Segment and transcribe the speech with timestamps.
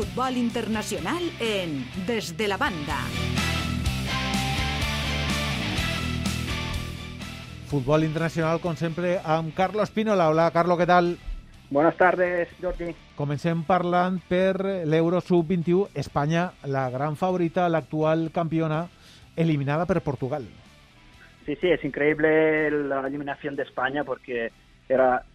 [0.00, 2.96] fútbol internacional en Desde la Banda.
[7.68, 10.30] Futbol internacional, com sempre, amb Carlos Pinola.
[10.32, 11.10] Hola, Carlos, què tal?
[11.68, 12.94] Buenas tardes, Jordi.
[13.18, 15.90] Comencem parlant per l'Euro Sub-21.
[15.92, 18.86] Espanya, la gran favorita, l'actual campiona,
[19.36, 20.48] eliminada per Portugal.
[21.44, 24.48] Sí, sí, es increíble la eliminación de España porque
[24.88, 25.26] era,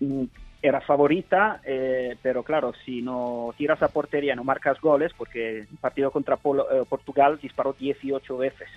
[0.67, 5.67] era favorita, eh, pero claro, si no tiras a portería, no marcas goles, porque el
[5.79, 8.67] partido contra Polo, eh, Portugal disparó 18 veces.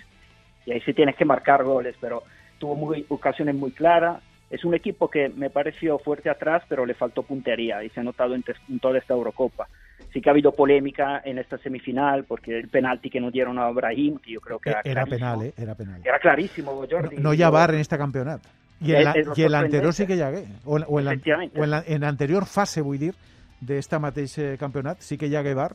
[0.65, 2.23] Y ahí sí tienes que marcar goles, pero
[2.59, 4.21] tuvo muy, ocasiones muy claras.
[4.51, 8.03] Es un equipo que me pareció fuerte atrás, pero le faltó puntería y se ha
[8.03, 9.67] notado en, en toda esta Eurocopa.
[10.13, 13.69] Sí que ha habido polémica en esta semifinal porque el penalti que no dieron a
[13.69, 15.53] Brahim, que yo creo que era, era penal, eh?
[15.57, 16.01] Era penal.
[16.03, 17.17] Era clarísimo, Jordi.
[17.17, 18.49] No, no ha bar en este campeonato.
[18.81, 20.45] I en, la, i en l'anterior sí que hi hagué.
[20.63, 23.13] O, o en, la, o en, la, en l'anterior fase, vull dir,
[23.59, 25.73] d'esta mateixa campionat, sí que hagué bar,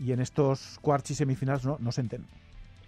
[0.00, 2.24] i en estos quarts i semifinals no, no s'entén.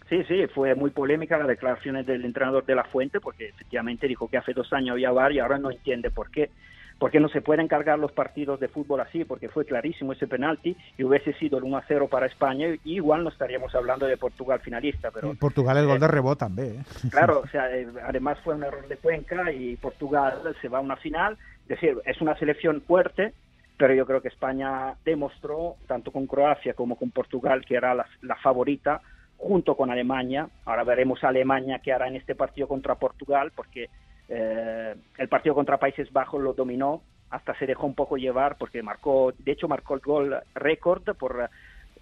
[0.08, 4.28] Sí, sí, fue muy polémica las declaraciones del entrenador de la Fuente, porque efectivamente dijo
[4.28, 6.50] que hace dos años había VAR y ahora no entiende por qué.
[6.98, 9.24] ¿Por qué no se pueden cargar los partidos de fútbol así?
[9.24, 13.28] Porque fue clarísimo ese penalti y hubiese sido el 1-0 para España y igual no
[13.28, 15.10] estaríamos hablando de Portugal finalista.
[15.10, 16.80] Pero Portugal el gol de rebot también.
[16.80, 16.84] ¿eh?
[17.10, 20.80] Claro, o sea, eh, además fue un error de Cuenca y Portugal se va a
[20.80, 21.36] una final.
[21.62, 23.34] Es decir, es una selección fuerte,
[23.76, 28.06] pero yo creo que España demostró, tanto con Croacia como con Portugal, que era la,
[28.22, 29.02] la favorita
[29.36, 30.48] junto con Alemania.
[30.64, 33.90] Ahora veremos a Alemania qué hará en este partido contra Portugal, porque
[34.28, 38.82] eh, el partido contra Países Bajos lo dominó, hasta se dejó un poco llevar, porque
[38.82, 41.50] marcó, de hecho marcó el gol récord por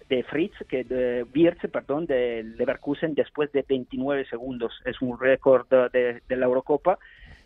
[0.09, 4.71] de Fritz, que de Wirtz, perdón, de Leverkusen después de 29 segundos.
[4.85, 6.99] Es un récord de, de la Eurocopa,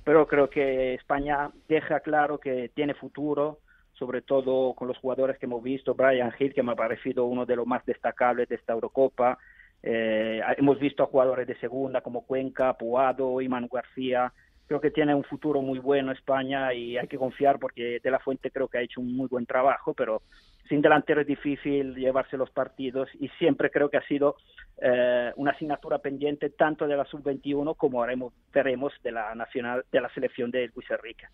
[0.03, 3.59] pero creo que España deja claro que tiene futuro,
[3.93, 7.45] sobre todo con los jugadores que hemos visto, Brian Hill, que me ha parecido uno
[7.45, 9.37] de los más destacables de esta Eurocopa,
[9.81, 14.31] eh, hemos visto a jugadores de segunda como Cuenca, Puado, Iman García.
[14.69, 18.19] Creo que tiene un futuro muy bueno España y hay que confiar porque De La
[18.19, 20.21] Fuente creo que ha hecho un muy buen trabajo, pero
[20.69, 24.35] sin delantero es difícil llevarse los partidos y siempre creo que ha sido
[24.77, 28.01] eh, una asignatura pendiente tanto de la sub-21 como
[28.53, 31.25] veremos de la nacional de la selección de Luis Enrique.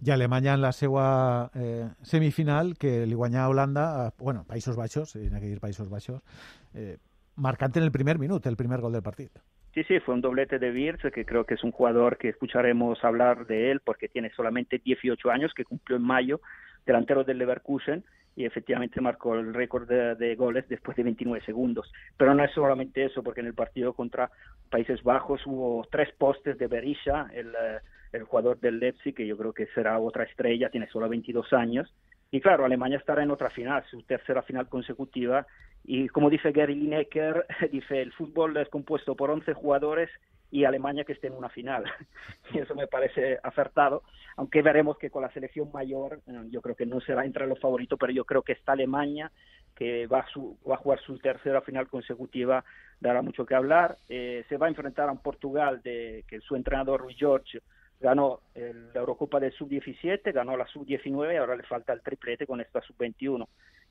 [0.00, 4.74] I Alemanya en la seva eh, semifinal, que li guanyà a Holanda, a, bueno, Països
[4.80, 6.24] Baixos, en aquells Països Baixos,
[6.72, 6.96] eh,
[7.36, 9.44] marcante en el primer minuto, el primer gol del partido.
[9.74, 13.02] Sí, sí, fue un doblete de Wirtz, que creo que es un jugador que escucharemos
[13.02, 16.40] hablar de él porque tiene solamente 18 años, que cumplió en mayo,
[16.84, 18.04] delantero del Leverkusen,
[18.36, 21.90] y efectivamente marcó el récord de, de, goles después de 29 segundos.
[22.18, 24.30] Pero no es solamente eso, porque en el partido contra
[24.70, 27.78] Países Bajos hubo tres postes de Berisha, el, eh,
[28.12, 31.92] el jugador del Leipzig, que yo creo que será otra estrella, tiene solo 22 años.
[32.30, 35.46] Y claro, Alemania estará en otra final, su tercera final consecutiva,
[35.84, 40.10] y como dice Gary Lineker, dice, el fútbol es compuesto por 11 jugadores
[40.50, 41.84] y Alemania que esté en una final.
[42.52, 44.02] Y eso me parece acertado,
[44.36, 47.58] aunque veremos que con la selección mayor, eh, yo creo que no será entre los
[47.58, 49.32] favoritos, pero yo creo que esta Alemania,
[49.74, 52.62] que va a, su, va a jugar su tercera final consecutiva,
[53.00, 53.96] dará mucho que hablar.
[54.08, 57.60] Eh, se va a enfrentar a un Portugal de que su entrenador Rui George
[57.98, 62.60] ganó la Eurocopa del Sub-17, ganó la Sub-19 y ahora le falta el triplete con
[62.60, 63.46] esta Sub-21.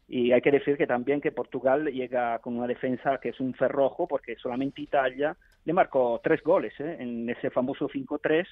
[0.08, 3.54] Y hay que decir que también que Portugal llega con una defensa que es un
[3.56, 6.98] cerrojo, porque solamente Italia le marcó tres goles ¿eh?
[7.00, 8.46] en ese famoso 5-3,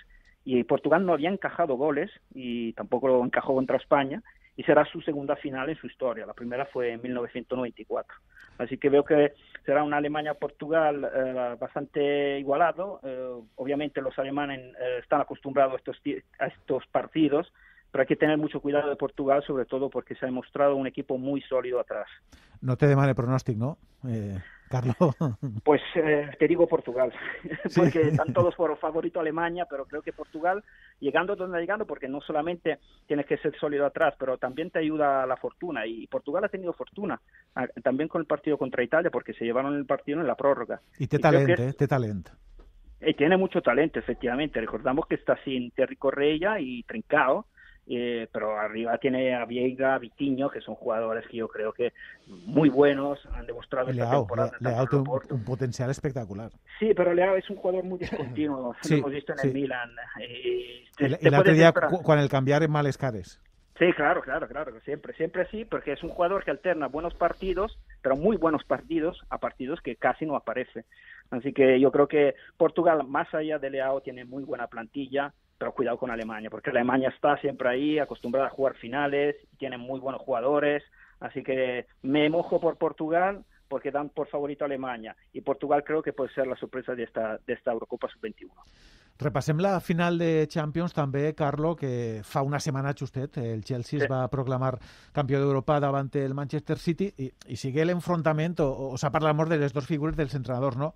[0.45, 4.23] y Portugal no había encajado goles, y tampoco lo encajó contra España,
[4.59, 6.25] y será su segunda final en su historia.
[6.25, 8.13] La primera fue en 1994.
[8.57, 9.31] Así que veo que
[9.65, 12.99] será una Alemania-Portugal eh, bastante igualado.
[13.03, 16.01] Eh, obviamente los alemanes eh, están acostumbrados a estos,
[16.39, 17.53] a estos partidos,
[17.91, 20.87] pero hay que tener mucho cuidado de Portugal, sobre todo porque se ha demostrado un
[20.87, 22.07] equipo muy sólido atrás.
[22.61, 23.77] No te demande pronóstico, ¿no?
[24.09, 24.37] Eh,
[24.69, 24.95] Carlos.
[25.63, 27.11] Pues eh, te digo Portugal,
[27.67, 27.79] ¿Sí?
[27.79, 30.63] porque están todos por favorito Alemania, pero creo que Portugal,
[30.99, 35.25] llegando donde llegando, porque no solamente tienes que ser sólido atrás, pero también te ayuda
[35.25, 37.19] la fortuna, y Portugal ha tenido fortuna,
[37.83, 40.81] también con el partido contra Italia, porque se llevaron el partido en la prórroga.
[40.97, 41.69] Y te talento, que...
[41.69, 42.31] eh, te talento.
[43.01, 44.59] Y tiene mucho talento, efectivamente.
[44.59, 47.45] Recordamos que está sin Terry Correia y Trincao,
[47.91, 51.91] eh, pero arriba tiene a Vieira, a Vitiño, que son jugadores que yo creo que
[52.27, 54.51] muy buenos, han demostrado esta Leao, temporada.
[54.59, 56.51] Leao tiene un, un, potencial espectacular.
[56.77, 59.47] Sí, pero Leao es un jugador muy discontinuo, sí, lo hemos visto en sí.
[59.47, 59.89] el Milan.
[60.21, 63.41] Eh, el otro día, cuando el cambiar en males cares.
[63.79, 67.79] Sí, claro, claro, claro, siempre, siempre sí, porque es un jugador que alterna buenos partidos,
[68.01, 70.83] pero muy buenos partidos, a partidos que casi no aparece.
[71.31, 75.73] Así que yo creo que Portugal, más allá de Leao, tiene muy buena plantilla, pero
[75.73, 80.21] cuidado con Alemania, porque Alemania está siempre ahí, acostumbrada a jugar finales, tiene muy buenos
[80.21, 80.81] jugadores,
[81.19, 86.01] Así que me mojo por Portugal porque dan por favorito a Alemania y Portugal creo
[86.01, 88.49] que puede ser la sorpresa de esta, de esta Eurocopa Sub-21.
[89.19, 94.05] Repassem la final de Champions també, Carlo, que fa una setmana justet el Chelsea sí.
[94.05, 94.77] es va proclamar
[95.11, 99.51] campió d'Europa davant el Manchester City i, i sigue l'enfrontament, o, o s'ha parlat molt
[99.51, 100.93] de les dues figures dels entrenadors, no?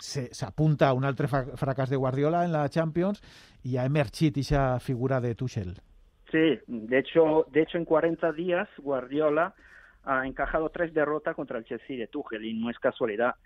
[0.00, 3.22] S'apunta un altre fracàs de Guardiola en la Champions
[3.64, 5.74] i ha emergit aquesta figura de Tuchel.
[6.30, 9.54] Sí, de hecho, de hecho en 40 días Guardiola
[10.04, 13.36] ha encajado tres derrotas contra el Chelsea de Tuchel y no es casualidad.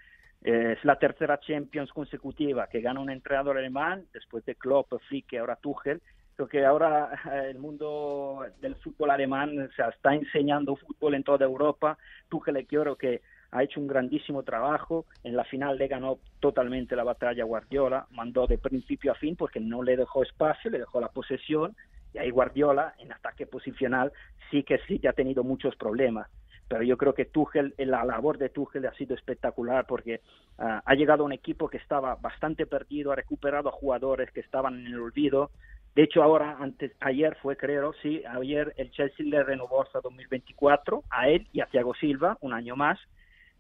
[0.43, 5.37] es la tercera Champions consecutiva que gana un entrenador alemán, después de Klopp, Flick y
[5.37, 6.01] ahora Tuchel.
[6.37, 11.45] Creo que ahora eh, el mundo del fútbol alemán se está enseñando fútbol en toda
[11.45, 11.99] Europa.
[12.29, 15.07] Tuchel creo que ha hecho un grandísimo trabajo.
[15.25, 19.61] En la final le ganó totalmente la batalla Guardiola, mandó de principio a fin porque
[19.61, 21.75] no le dejó espacio, le dejó la posesión.
[22.15, 24.13] Y ahí Guardiola, en ataque posicional,
[24.51, 26.29] sí que sí que ha tenido muchos problemas
[26.69, 30.21] pero yo creo que Tuchel, la labor de Tuchel ha sido espectacular porque
[30.59, 34.41] ah, ha llegado a un equipo que estaba bastante perdido, ha recuperado a jugadores que
[34.41, 35.51] estaban en el olvido.
[35.95, 41.03] De hecho, ahora, antes, ayer fue, creo, sí, ayer el Chelsea le renovó hasta 2024
[41.11, 43.01] a él y a Thiago Silva, un año más,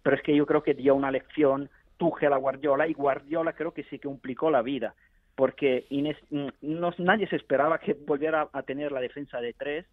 [0.08, 1.68] pero es que yo creo que dio una lección
[1.98, 4.94] Tuchel a Guardiola y Guardiola creo que sí que implicó la vida
[5.34, 5.84] porque
[6.62, 9.84] no, nadie se esperaba que volviera a tener la defensa de tres.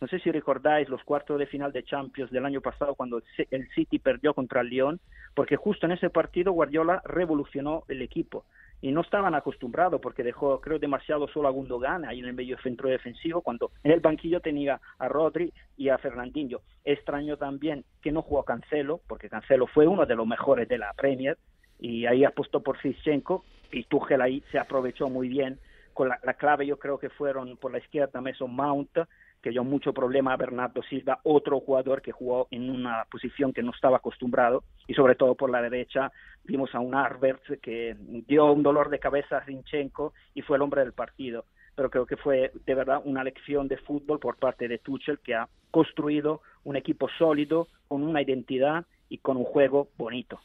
[0.00, 3.68] No sé si recordáis los cuartos de final de Champions del año pasado cuando el
[3.70, 5.00] City perdió contra el Lyon,
[5.34, 8.44] porque justo en ese partido Guardiola revolucionó el equipo
[8.84, 12.58] y no estaban acostumbrados porque dejó, creo, demasiado solo a Gundogan ahí en el medio
[12.58, 16.60] centro defensivo cuando en el banquillo tenía a Rodri y a Fernandinho.
[16.84, 20.92] Extraño también que no jugó Cancelo, porque Cancelo fue uno de los mejores de la
[20.92, 21.38] Premier
[21.80, 23.42] y ahí apostó por Zinchenko
[23.72, 25.58] y Tuchel ahí se aprovechó muy bien.
[25.94, 28.98] Con la, la clave yo creo que fueron por la izquierda Mason Mount,
[29.44, 33.62] que dio mucho problema a Bernardo Silva, otro jugador que jugó en una posición que
[33.62, 36.10] no estaba acostumbrado, y sobre todo por la derecha
[36.44, 37.94] vimos a un Arberts que
[38.26, 41.44] dio un dolor de cabeza a Zinchenko y fue el hombre del partido.
[41.74, 45.34] Pero creo que fue de verdad una lección de fútbol por parte de Tuchel, que
[45.34, 50.40] ha construido un equipo sólido, con una identidad y con un juego bonito.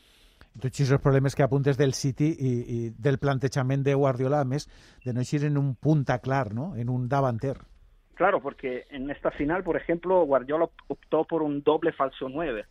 [0.59, 4.67] Tots els problemes que apuntes del City i, i del plantejament de Guardiola, a més
[5.05, 6.73] de no eixir en un punta clar, no?
[6.75, 7.61] en un davanter.
[8.19, 12.65] Claro, porque en esta final, por ejemplo, Guardiola optó por un doble falso 9,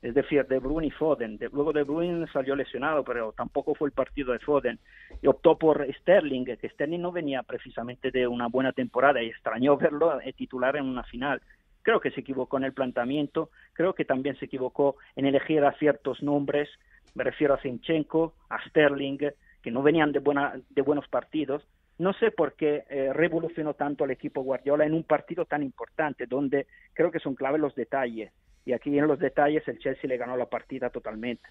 [0.00, 1.38] es decir, De Bruyne y Foden.
[1.52, 4.78] luego De Bruyne salió lesionado, pero tampoco fue el partido de Foden.
[5.20, 9.76] Y optó por Sterling, que Sterling no venía precisamente de una buena temporada y extrañó
[9.76, 11.42] verlo eh, titular en una final.
[11.82, 15.72] Creo que se equivocó en el planteamiento, creo que también se equivocó en elegir a
[15.72, 16.70] ciertos nombres,
[17.14, 21.62] me refiero a Zinchenko, a Sterling, que no venían de, buenos partidos,
[21.98, 26.26] no sé por qué eh, revolucionó tanto el equipo Guardiola en un partido tan importante,
[26.26, 28.32] donde creo que son clave los detalles.
[28.64, 31.48] Y aquí en los detalles el Chelsea le ganó la partida totalmente.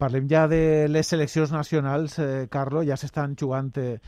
[0.00, 3.98] Parlem ja de les seleccions nacionals, eh, Carlo, ja s'estan jugant eh,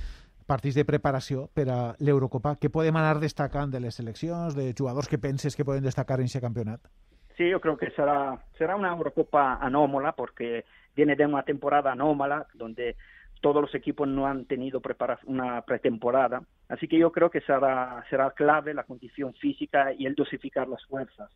[0.48, 2.54] partits de preparació per a l'Eurocopa.
[2.56, 6.30] Què podem anar destacant de les seleccions, de jugadors que penses que poden destacar en
[6.30, 6.88] aquest campionat?
[7.36, 10.64] Sí, yo creo que será, será una Eurocopa anómala porque
[10.96, 12.96] viene de una temporada anómala donde
[13.42, 14.80] todos los equipos no han tenido
[15.26, 20.14] una pretemporada, así que yo creo que será, será clave la condición física y el
[20.14, 21.31] dosificar las fuerzas.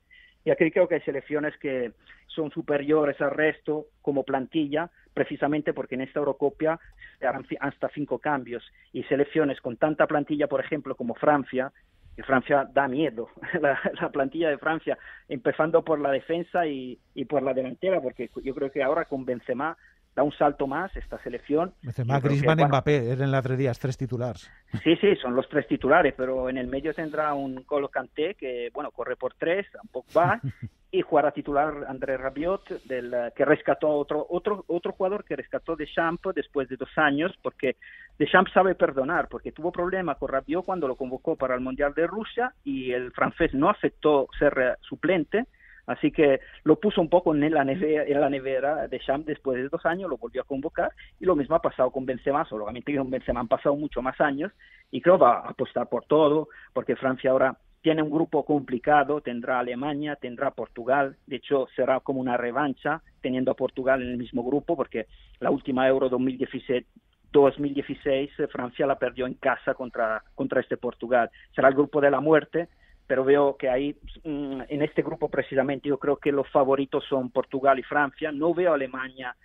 [0.45, 1.93] Y aquí creo que hay selecciones que
[2.29, 6.79] son superiores al resto como plantilla, precisamente porque en esta Eurocopia
[7.19, 8.63] se harán hasta cinco cambios.
[8.93, 11.73] Y selecciones con tanta plantilla, por ejemplo, como Francia,
[12.15, 13.29] que Francia da miedo,
[13.61, 14.97] la, plantilla de Francia,
[15.29, 19.25] empezando por la defensa y, y, por la delantera, porque yo creo que ahora con
[19.25, 19.77] Benzema
[20.17, 21.75] da un salto más esta selección.
[21.83, 24.51] Benzema, Griezmann, bueno, Mbappé, eran las tres días tres titulares.
[24.83, 28.71] Sí, sí, son los tres titulares, pero en el medio tendrá un Colo Kanté que,
[28.73, 30.41] bueno, corre por tres, tampoco va,
[30.91, 36.35] y jugará titular André Rabiot, del, que rescató otro, otro, otro jugador que rescató Deschamps
[36.35, 37.77] después de dos años, porque
[38.19, 42.07] Deschamps sabe perdonar, porque tuvo problema con Rabiot cuando lo convocó para el Mundial de
[42.07, 45.45] Rusia y el francés no aceptó ser suplente,
[45.87, 49.57] Así que lo puso un poco en la nevera, en la nevera de Champ después
[49.57, 50.91] de dos años, lo volvió a convocar
[51.21, 54.21] y lo mismo ha pasado con Benzema, solamente que con Benzema han pasado mucho más
[54.21, 54.53] años
[54.91, 59.61] y creo va a apostar por todo, porque Francia ahora tiene un grupo complicado, tendrá
[59.61, 64.43] Alemania, tendrá Portugal, de hecho será como una revancha teniendo a Portugal en el mismo
[64.43, 65.07] grupo, porque
[65.39, 66.85] la última Euro 2016
[67.31, 71.31] 2016 Francia la perdió en casa contra, contra este Portugal.
[71.55, 72.69] Será el grupo de la muerte,
[73.07, 77.31] pero veo que ahí, mm, en este grupo precisamente, yo creo que los favoritos son
[77.31, 78.33] Portugal y Francia.
[78.33, 79.37] No veo a Alemania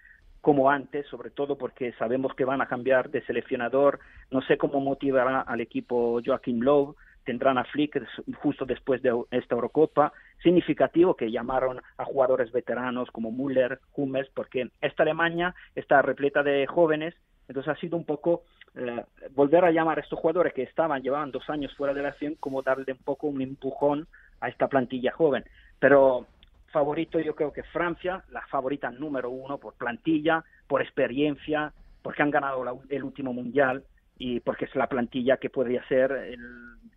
[0.41, 3.99] como antes, sobre todo porque sabemos que van a cambiar de seleccionador.
[4.31, 6.95] No sé cómo motivará al equipo Joachim Löw.
[7.23, 8.01] tendrán a Flick
[8.41, 10.11] justo después de esta Eurocopa.
[10.41, 16.65] Significativo que llamaron a jugadores veteranos como Müller, Hummels, porque esta Alemania está repleta de
[16.65, 17.13] jóvenes,
[17.51, 18.43] entonces ha sido un poco
[18.75, 22.09] eh, volver a llamar a estos jugadores que estaban, llevaban dos años fuera de la
[22.09, 24.07] acción, como darle un poco un empujón
[24.39, 25.43] a esta plantilla joven.
[25.77, 26.27] Pero
[26.71, 32.31] favorito yo creo que Francia, la favorita número uno por plantilla, por experiencia, porque han
[32.31, 33.83] ganado el último mundial
[34.17, 36.39] y porque es la plantilla que podría ser el,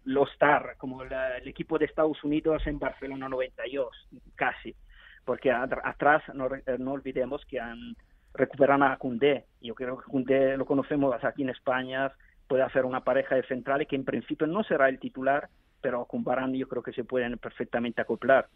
[0.04, 1.12] los star, como el,
[1.48, 3.88] equipo de Estados Unidos en Barcelona 92,
[4.36, 4.76] casi,
[5.24, 7.96] porque atrás no, no, olvidemos que han
[8.34, 12.12] recuperado a Cundé, yo creo que Cundé lo conocemos aquí en España,
[12.48, 15.48] puede hacer una pareja de centrales que en principio no será el titular,
[15.80, 18.48] pero con Barán yo creo que se pueden perfectamente acoplar.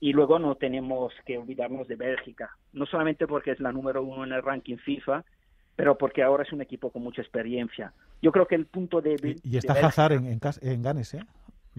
[0.00, 4.24] Y luego no tenemos que olvidarnos de Bélgica, no solamente porque es la número uno
[4.24, 5.24] en el ranking FIFA,
[5.76, 7.92] pero porque ahora es un equipo con mucha experiencia.
[8.22, 9.40] Yo creo que el punto débil...
[9.44, 11.24] Y, está Hazard en, en, en Ganes, eh?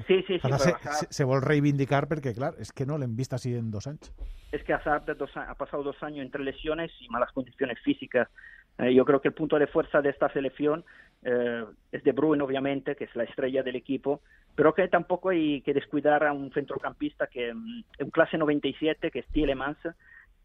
[0.07, 0.49] Sí, sí, sí.
[0.57, 3.87] se, se, a reivindicar porque, claro, es que no le han visto así en dos
[3.87, 4.13] años.
[4.51, 5.03] Es que Hazard
[5.35, 8.29] ha pasado dos años entre lesiones y malas condiciones físicas.
[8.77, 10.85] Eh, yo creo que el punto de fuerza de esta selección
[11.23, 14.21] eh, es de Bruin, obviamente, que es la estrella del equipo,
[14.55, 19.19] pero que tampoco hay que descuidar a un centrocampista que mm, en clase 97, que
[19.19, 19.77] es Tielemans,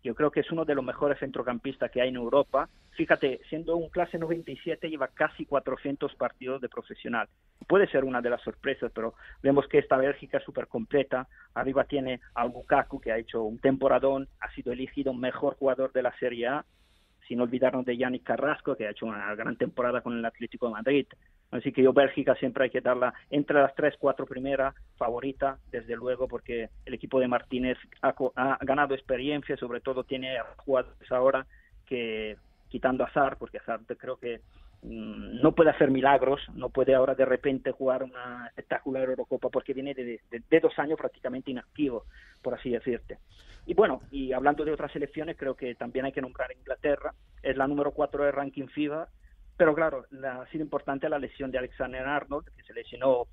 [0.07, 2.69] yo creo que es uno de los mejores centrocampistas que hay en Europa.
[2.93, 7.29] Fíjate, siendo un clase 97 lleva casi 400 partidos de profesional.
[7.67, 11.27] Puede ser una de las sorpresas, pero vemos que esta Bélgica es súper completa.
[11.55, 16.03] Arriba tiene a Lukaku, que ha hecho un temporadón, ha sido elegido mejor jugador de
[16.03, 16.65] la Serie A
[17.27, 20.75] sin olvidarnos de Yannick Carrasco, que ha hecho una gran temporada con el Atlético de
[20.75, 21.07] Madrid.
[21.51, 25.95] Así que yo Bélgica siempre hay que darla entre las tres, cuatro primeras, favorita, desde
[25.95, 31.47] luego, porque el equipo de Martínez ha, ganado experiencia, sobre todo tiene jugadores ahora
[31.87, 32.37] que,
[32.69, 34.41] quitando a porque Azar creo que
[34.83, 39.73] mm, no puede hacer milagros, no puede ahora de repente jugar una espectacular Eurocopa porque
[39.73, 42.05] viene de, de, dos años prácticamente inactivo,
[42.43, 43.19] por así decirte.
[43.67, 47.15] Y bueno, y hablando de otras selecciones, creo que también hay que nombrar a Inglaterra,
[47.43, 49.09] es la número cuatro de ranking FIBA,
[49.57, 53.27] pero claro, ha sido importante la lesión de Alexander Arnold, que se lesionó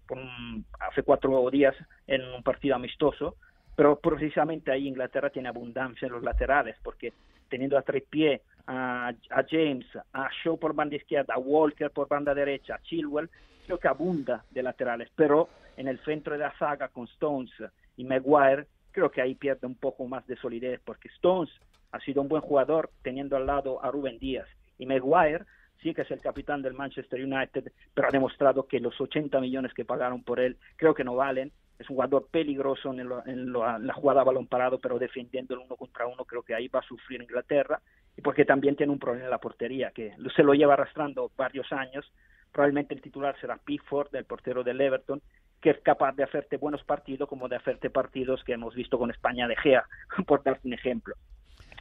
[0.80, 1.76] hace cuatro días
[2.08, 3.36] en un partido amistoso,
[3.76, 7.14] pero precisamente ahí Inglaterra tiene abundancia en los laterales, porque
[7.50, 12.34] teniendo a Trippier, a, a James, a Shaw por banda izquierda, a Walker por banda
[12.34, 13.30] derecha, a Chilwell,
[13.66, 17.52] creo que abunda de laterales, pero en el centro de la saga con Stones
[17.98, 21.52] y Maguire creo que ahí pierde un poco más de solidez porque Stones
[21.92, 25.46] ha sido un buen jugador teniendo al lado a Rubén Díaz y Maguire
[25.82, 29.74] sí que es el capitán del Manchester United, pero ha demostrado que los 80 millones
[29.74, 31.52] que pagaron por él creo que no valen.
[31.80, 36.08] Es un jugador peligroso en, la jugada a balón parado, pero defendiendo el uno contra
[36.08, 37.82] uno creo que ahí va a sufrir Inglaterra
[38.16, 41.72] y porque también tiene un problema en la portería que se lo lleva arrastrando varios
[41.74, 42.10] años.
[42.52, 45.22] Probablemente el titular será Pickford, el portero del Everton,
[45.60, 49.10] que es capaz de hacerte buenos partidos como de hacerte partidos que hemos visto con
[49.10, 49.84] España de Gea,
[50.28, 51.16] por darte un ejemplo.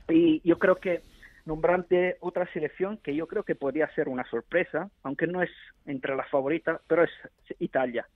[0.08, 1.02] Y yo creo que
[1.44, 5.50] nombrante otra selección que yo creo que podría ser una sorpresa, aunque no es
[5.87, 7.11] entre las favoritas, pero es
[7.58, 8.06] Italia.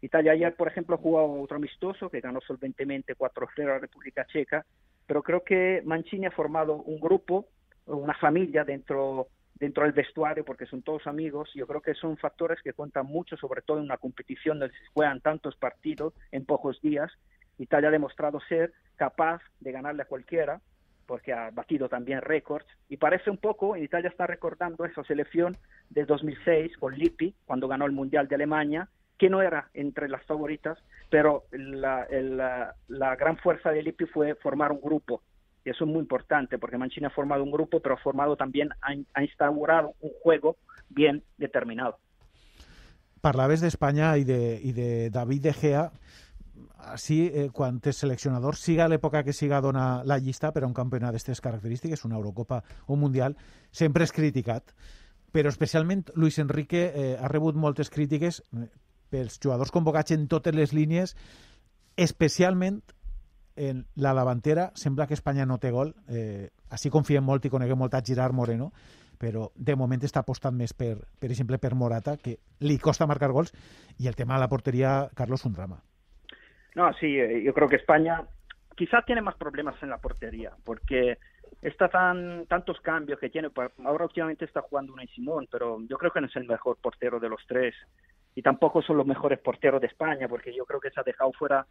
[0.00, 4.64] Italia ayer, por ejemplo, jugó otro amistoso que ganó solventemente 4-0 a la República Checa,
[5.06, 7.46] pero creo que Mancini ha formado un grupo,
[7.86, 11.50] una familia dentro dentro del vestuario porque son todos amigos.
[11.54, 14.86] Yo creo que son factores que cuentan mucho, sobre todo en una competición donde se
[14.92, 17.10] juegan tantos partidos en pocos días.
[17.58, 20.60] Italia ha demostrado ser capaz de ganarle a cualquiera
[21.06, 25.56] porque ha batido también récords y parece un poco, Italia está recordando esa selección
[25.90, 30.24] de 2006 con Lippi cuando ganó el Mundial de Alemania, que no era entre las
[30.24, 32.06] favoritas, pero la,
[32.88, 35.22] la gran fuerza de Lippi fue formar un grupo
[35.66, 38.70] y eso es muy importante porque Mancini ha formado un grupo, pero ha formado también,
[38.80, 40.56] ha, instaurado un juego
[40.88, 41.98] bien determinado.
[43.20, 45.90] Parlaves d'Espanya i de, i de David De Gea,
[46.92, 50.74] així, eh, quan és seleccionador, siga l'època que siga dona la llista per a un
[50.74, 53.36] campionat d'aquestes característiques, una Eurocopa o un Mundial,
[53.70, 54.74] sempre és criticat,
[55.32, 58.68] però especialment Luis Enrique eh, ha rebut moltes crítiques eh,
[59.10, 61.16] pels jugadors convocats en totes les línies,
[61.96, 62.82] especialment
[63.56, 65.94] en la davantera sembla que Espanya no té gol.
[66.08, 68.70] Eh, així confiem molt i coneguem molt a Girard Moreno,
[69.18, 73.32] però de moment està apostant més per, per exemple, per Morata, que li costa marcar
[73.32, 73.54] gols,
[73.98, 75.80] i el tema de la portería, Carlos, un drama.
[76.76, 78.22] No, sí, eh, yo creo que España
[78.76, 81.16] quizá tiene más problemas en la portería, porque
[81.62, 83.48] está tan tantos cambios que tiene.
[83.82, 87.18] Ahora últimamente está jugando Unai Simón, pero yo creo que no es el mejor portero
[87.18, 87.74] de los tres.
[88.34, 91.32] Y tampoco son los mejores porteros de España, porque yo creo que se ha dejado
[91.32, 91.66] fuera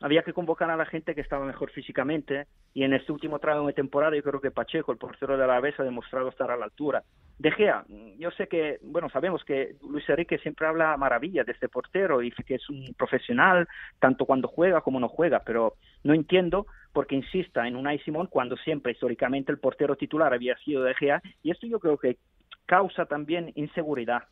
[0.00, 3.66] había que convocar a la gente que estaba mejor físicamente y en este último tramo
[3.66, 6.56] de temporada yo creo que Pacheco, el portero de la vez, ha demostrado estar a
[6.56, 7.04] la altura.
[7.38, 7.84] De Gea,
[8.18, 12.32] yo sé que, bueno, sabemos que Luis Enrique siempre habla maravillas de este portero y
[12.32, 13.68] que es un profesional
[14.00, 18.28] tanto cuando juega como no juega, pero no entiendo por qué insista en Unai Simón
[18.28, 22.18] cuando siempre históricamente el portero titular había sido De Gea y esto yo creo que
[22.66, 24.24] causa también inseguridad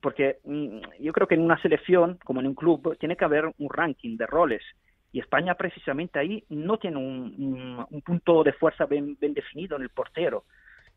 [0.00, 3.46] porque mm, yo creo que en una selección, como en un club, tiene que haber
[3.58, 4.62] un ranking de roles.
[5.12, 10.44] Y España precisamente ahí no tiene un, punto de fuerza bien, definido en el portero.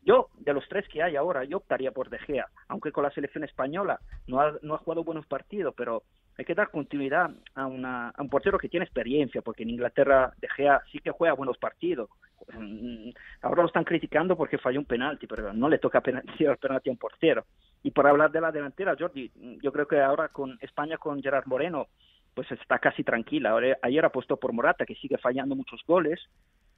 [0.04, 3.10] Yo, de los tres que hay ahora, yo optaría por De Gea, aunque con la
[3.12, 6.02] selección española no ha, no ha jugado buenos partidos, pero
[6.36, 10.32] hay que dar continuidad a, una, a un portero que tiene experiencia, porque en Inglaterra
[10.38, 12.10] De Gea sí que juega buenos partidos.
[12.54, 13.10] Mm,
[13.42, 16.92] ahora lo están criticando porque falló un penalti, pero no le toca penalti, penalti a
[16.92, 17.44] un portero.
[17.82, 19.30] Y por hablar de la delantera, Jordi,
[19.62, 21.88] yo creo que ahora con España, con Gerard Moreno,
[22.34, 23.56] pues está casi tranquila.
[23.82, 26.20] ayer apostó por Morata, que sigue fallando muchos goles,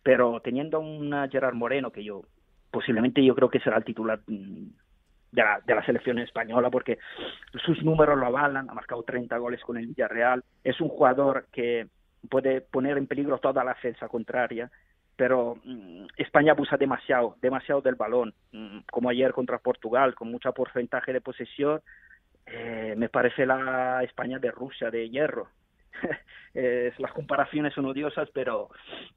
[0.03, 2.23] pero teniendo a Gerard Moreno, que yo
[2.71, 4.67] posiblemente yo creo que será el titular mm,
[5.33, 6.99] de la, de la selección española, porque
[7.65, 11.87] sus números lo avalan, ha marcado 30 goles con el Villarreal, es un jugador que
[12.29, 14.71] puede poner en peligro toda la defensa contraria
[15.17, 20.53] pero mm, España abusa demasiado, demasiado del balón, mm, como ayer contra Portugal, con mucho
[20.53, 21.81] porcentaje de posesión.
[22.47, 25.49] Eh, me parece la España de Rusia, de hierro.
[26.99, 28.69] las comparaciones son odiosas, pero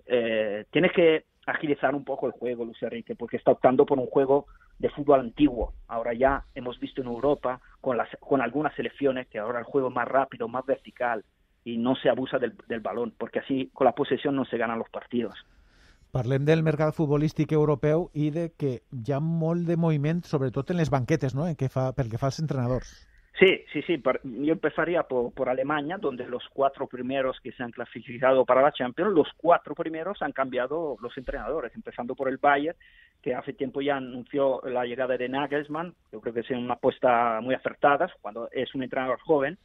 [0.06, 4.08] eh, tienes que agilizar un poco el juego, Luis Enrique, porque está optando por un
[4.08, 4.46] juego
[4.80, 5.74] de fútbol antiguo.
[5.88, 9.88] Ahora ya hemos visto en Europa, con, las, con algunas selecciones, que ahora el juego
[9.88, 11.24] es más rápido, más vertical,
[11.64, 14.80] y no se abusa del, del balón, porque así con la posesión no se ganan
[14.80, 15.36] los partidos.
[16.12, 20.82] Parlem del mercat futbolístic europeu i de que hi ha molt de moviment, sobretot en
[20.82, 21.48] les banquetes, ¿no?
[21.48, 22.96] En que fa, pel que fa als entrenadors.
[23.40, 24.02] Sí, sí, sí.
[24.24, 28.72] Yo empezaría por, por, Alemania, donde los cuatro primeros que se han clasificado para la
[28.72, 32.76] Champions, los cuatro primeros han cambiado los entrenadores, empezando por el Bayern,
[33.22, 35.94] que hace tiempo ya anunció la llegada de Nagelsmann.
[36.12, 39.60] Yo creo que es una apuesta muy acertada, cuando es un entrenador joven,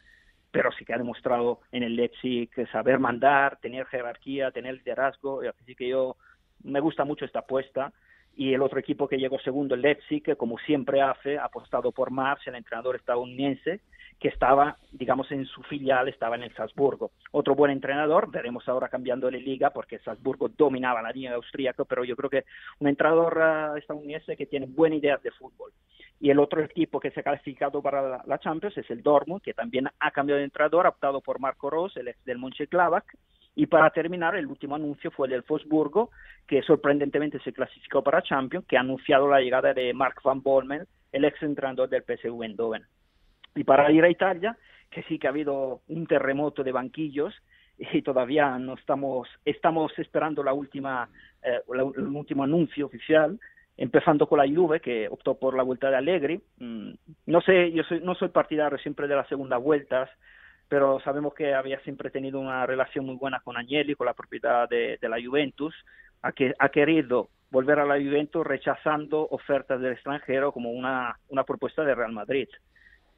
[0.51, 5.41] pero sí que ha demostrado en el Leipzig saber mandar, tener jerarquía, tener liderazgo.
[5.49, 6.17] Así que yo
[6.65, 7.93] me gusta mucho esta apuesta.
[8.35, 11.93] Y el otro equipo que llegó segundo, el Leipzig, que como siempre hace, ha apostado
[11.93, 13.81] por Mars, el entrenador estadounidense,
[14.19, 17.11] que estaba, digamos, en su filial, estaba en el Salzburgo.
[17.33, 22.05] Otro buen entrenador, veremos ahora cambiando de liga, porque Salzburgo dominaba la liga austríaca, pero
[22.05, 22.45] yo creo que
[22.79, 25.73] un entrenador uh, estadounidense que tiene buenas ideas de fútbol.
[26.21, 29.43] Y el otro equipo que se ha clasificado para la, la Champions es el Dortmund,
[29.43, 33.05] que también ha cambiado de entrenador, ha optado por Marco Ross, el ex del Mönchengladbach,
[33.55, 36.11] y para terminar, el último anuncio fue el del Fosburgo,
[36.47, 40.87] que sorprendentemente se clasificó para Champions, que ha anunciado la llegada de Mark Van Bommel,
[41.13, 42.85] el ex entrenador del PSV Eindhoven.
[43.55, 44.57] Y para ir a Italia,
[44.91, 47.35] que sí que ha habido un terremoto de banquillos
[47.79, 51.09] y todavía no estamos, estamos esperando la última,
[51.43, 53.39] eh, el último anuncio oficial,
[53.77, 56.41] empezando con la Juve, que optó por la vuelta de Allegri.
[56.59, 56.93] Mm,
[57.27, 60.09] no sé, yo soy, no soy partidario siempre de las segundas vueltas,
[60.73, 64.67] pero sabemos que había siempre tenido una relación muy buena con Agnelli, con la propiedad
[64.71, 65.75] de, la Juventus,
[66.23, 71.45] ha, que, ha querido volver a la Juventus rechazando ofertas del extranjero como una, una
[71.45, 72.49] propuesta de Real Madrid.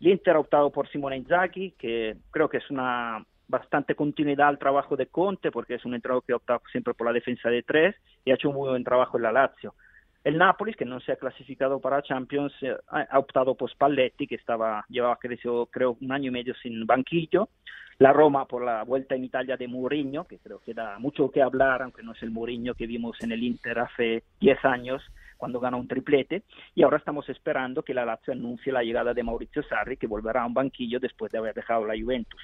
[0.00, 4.96] L'Inter ha optado por Simone Inzaghi, que creo que es una bastante continuidad al trabajo
[4.96, 7.94] de Conte, porque es un entrenador que ha optado siempre por la defensa de tres
[8.24, 9.76] y ha hecho un muy buen trabajo en la Lazio.
[10.24, 14.36] El Napoli, que no se ha clasificado para Champions, eh, ha optado por Spalletti, que
[14.36, 17.50] estaba llevaba creo, creo un año y medio sin banquillo.
[17.98, 21.42] La Roma por la vuelta en Italia de Mourinho, que creo que da mucho que
[21.42, 25.02] hablar, aunque no es el Mourinho que vimos en el Inter hace 10 años,
[25.36, 26.42] cuando ganó un triplete.
[26.74, 30.42] Y ahora estamos esperando que la Lazio anuncie la llegada de Maurizio Sarri, que volverá
[30.42, 32.40] a un banquillo después de haber dejado la Juventus.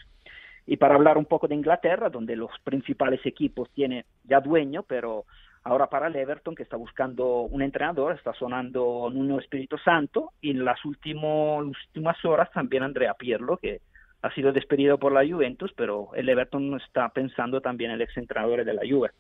[0.66, 5.24] Y para hablar un poco de Inglaterra, donde los principales equipos tienen ya dueño, pero
[5.62, 10.50] Ahora para el Everton, que está buscando un entrenador, está sonando Nuno Espíritu Santo y
[10.50, 13.82] en las últimas horas también Andrea Pierlo, que
[14.22, 18.16] ha sido despedido por la Juventus, pero el Everton está pensando también en el ex
[18.16, 19.10] entrenador de la Juve.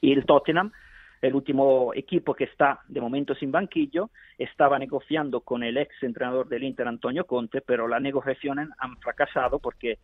[0.00, 0.72] Y el Tottenham,
[1.22, 6.48] el último equipo que está de momento sin banquillo, estaba negociando con el ex entrenador
[6.48, 9.98] del Inter, Antonio Conte, pero las negociaciones han fracasado porque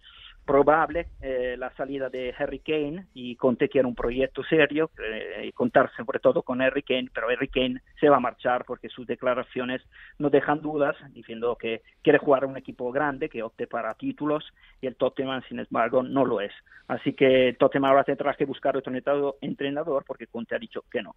[0.48, 5.52] probable eh, la salida de Harry Kane y Conte quiere un proyecto serio eh, y
[5.52, 9.06] contar sobre todo con Harry Kane, pero Harry Kane se va a marchar porque sus
[9.06, 9.82] declaraciones
[10.18, 14.42] no dejan dudas, diciendo que quiere jugar a un equipo grande que opte para títulos
[14.80, 16.52] y el Tottenham sin embargo no lo es.
[16.88, 18.90] Así que Tottenham ahora tendrá que buscar otro
[19.42, 21.14] entrenador porque Conte ha dicho que no.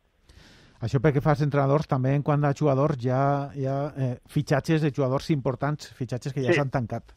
[0.82, 3.80] Això pel que fa als entrenadors, també en quant a jugadors hi ha, hi ha
[3.94, 6.74] eh, fitxatges de jugadors importants, fitxatges que ja s'han sí.
[6.74, 7.14] tancat.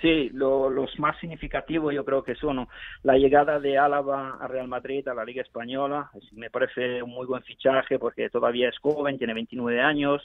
[0.00, 2.68] Sí, los más significativos yo creo que son
[3.02, 6.10] la llegada de Álava a Real Madrid, a la Liga Española.
[6.32, 10.22] Me parece un muy buen fichaje porque todavía es joven, tiene 29 años.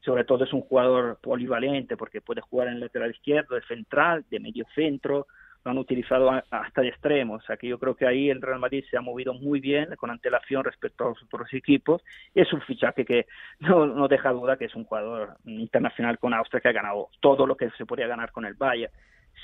[0.00, 4.40] Sobre todo es un jugador polivalente porque puede jugar en lateral izquierdo, de central, de
[4.40, 5.26] medio centro,
[5.64, 7.40] lo han utilizado hasta de extremo.
[7.62, 11.04] Yo creo que ahí el Real Madrid se ha movido muy bien, con antelación respecto
[11.04, 12.02] a los otros equipos.
[12.34, 13.26] Es un fichaje que
[13.60, 17.46] no, no deja duda que es un jugador internacional con Austria que ha ganado todo
[17.46, 18.92] lo que se podía ganar con el Bayern.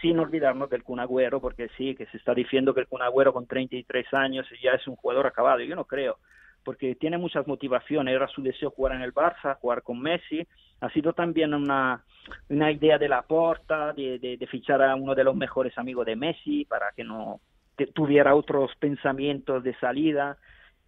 [0.00, 3.32] Sin olvidarnos del Kun Agüero, porque sí, que se está diciendo que el Kun Agüero
[3.32, 5.60] con 33 años ya es un jugador acabado.
[5.60, 6.18] Yo no creo
[6.64, 8.14] porque tiene muchas motivaciones.
[8.14, 10.46] Era su deseo jugar en el Barça, jugar con Messi.
[10.80, 12.04] Ha sido también una,
[12.48, 16.16] una idea de la porta de, de, fichar a uno de los mejores amigos de
[16.16, 17.40] Messi para que no
[17.94, 20.36] tuviera otros pensamientos de salida.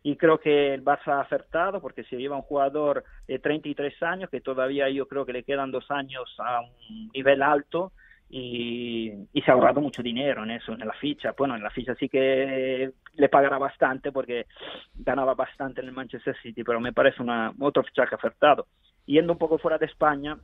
[0.02, 4.30] Y creo que el Barça ha acertado porque se lleva un jugador de 33 años
[4.30, 7.92] que todavía yo creo que le quedan dos años a un nivel alto
[8.34, 11.34] y, se ha ahorrado mucho dinero en eso, en la ficha.
[11.36, 14.46] Bueno, en la ficha sí que le pagará bastante porque
[14.94, 18.66] ganaba bastante en el Manchester City, pero me parece una, otro fichaje acertado.
[19.04, 20.38] Yendo un poco fuera de España,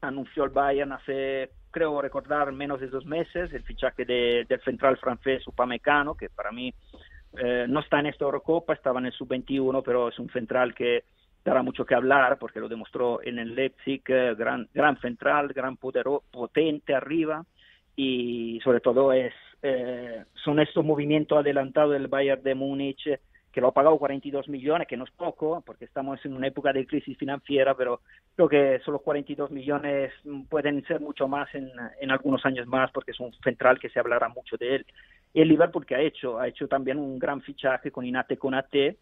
[0.00, 4.96] anunció el Bayern hace, creo recordar, menos de dos meses el fichaje de, del central
[4.96, 6.72] francés Upamecano, que para mí
[7.36, 11.04] eh, no está en esta Eurocopa, estaba en el sub-21, pero es un central que
[11.46, 15.76] dará mucho que hablar porque lo demostró en el Leipzig, eh, gran, gran central, gran
[15.76, 17.44] potero, potente arriba
[17.94, 19.32] y sobre todo es
[19.62, 23.08] eh, son estos movimientos adelantados del Bayern de Múnich
[23.52, 26.74] que lo ha pagado 42 millones, que no es poco, porque estamos en una época
[26.74, 28.02] de crisis financiera, pero
[28.34, 30.12] creo que solo 42 millones
[30.50, 33.98] pueden ser mucho más en, en algunos años más, porque es un central que se
[33.98, 34.86] hablará mucho de él.
[35.32, 38.98] Y el Liverpool que ha hecho, ha hecho también un gran fichaje con Inate Conate,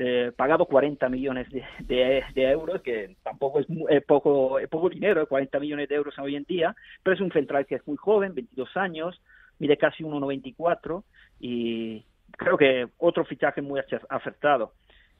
[0.00, 1.48] eh, pagado 40 millones
[1.80, 3.66] de, euros, que tampoco es,
[4.04, 7.76] poco, poco dinero, 40 millones de euros hoy en día, pero es un central que
[7.76, 9.20] es muy joven, 22 años,
[9.58, 11.02] mide casi 1,94
[11.40, 14.72] y creo que otro fichaje muy acertado.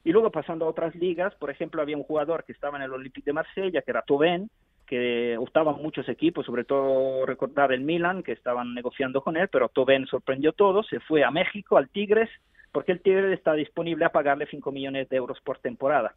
[0.04, 2.92] Y luego pasando a otras ligas, por ejemplo, había un jugador que estaba en el
[2.92, 4.48] Olympique de Marsella, que era Toben,
[4.86, 9.68] que gustaban muchos equipos, sobre todo recordar el Milan, que estaban negociando con él, pero
[9.68, 12.30] Toben sorprendió todo, se fue a México, al Tigres,
[12.72, 16.14] porque el Tigre está disponible a pagarle 5 millones de euros por temporada.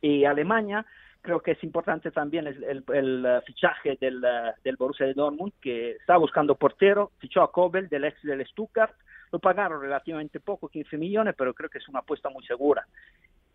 [0.00, 0.84] Y Alemania,
[1.20, 4.24] creo que es importante también el, el, fichaje del,
[4.64, 8.94] del, Borussia de Dortmund, que está buscando portero, fichó a Kobel del ex del Stuttgart,
[9.32, 12.86] lo pagaron relativamente poco, 15 millones, pero creo que es una apuesta muy segura.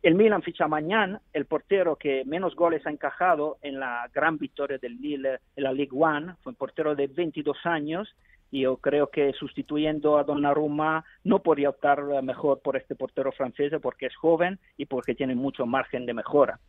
[0.02, 4.78] El Milan ficha mañana el portero que menos goles ha encajado en la gran victoria
[4.78, 8.16] del Lille en la Ligue 1, fue un portero de 22 años
[8.52, 13.72] y yo creo que sustituyendo a Donnarumma no podría optar mejor por este portero francés
[13.82, 16.60] porque es joven y porque tiene mucho margen de mejora.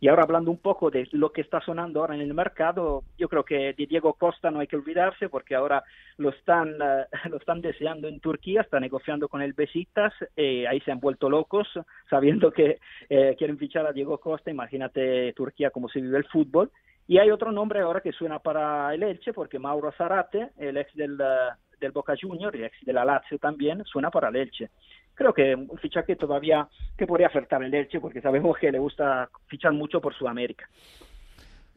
[0.00, 3.28] Y ahora hablando un poco de lo que está sonando ahora en el mercado, yo
[3.28, 5.82] creo que de Diego Costa no hay que olvidarse porque ahora
[6.18, 10.80] lo están, eh, lo están deseando en Turquía, está negociando con el Besiktas, eh, ahí
[10.80, 11.68] se han vuelto locos
[12.10, 16.70] sabiendo que eh, quieren fichar a Diego Costa, imagínate Turquía como se vive el fútbol.
[17.06, 20.94] Y hay otro nombre ahora que suena para el Elche, porque Mauro Zarate, el ex
[20.94, 21.18] del,
[21.78, 24.70] del Boca Junior y ex de la Lazio también, suena para el Elche.
[25.14, 29.28] Creo que un fichaje todavía que podría acertar el Elche, porque sabemos que le gusta
[29.46, 30.68] fichar mucho por Sudamérica.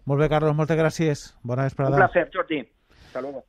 [0.05, 1.37] Muy bien, Carlos, muchas gracias.
[1.43, 2.67] Buenas Un placer, Jordi.
[2.89, 3.43] Hasta luego.